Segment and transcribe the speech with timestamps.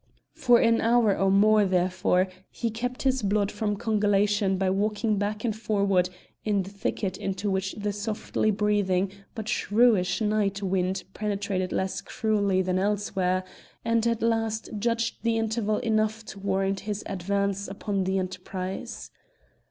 [0.33, 5.45] For an hour or more, therefore, he kept his blood from congelation by walking back
[5.45, 6.09] and forward
[6.43, 12.63] in the thicket into which the softly breathing but shrewish night wind penetrated less cruelly
[12.63, 13.43] than elsewhere,
[13.85, 19.11] and at last judged the interval enough to warrant his advance upon the enterprise.